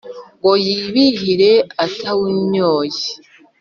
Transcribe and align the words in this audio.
Ngo 0.37 0.51
yibihire 0.65 1.51
atawumyora! 1.85 2.99